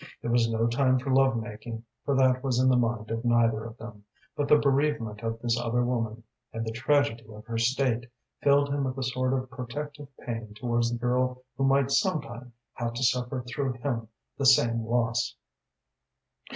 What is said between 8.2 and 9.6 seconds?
filled him with a sort of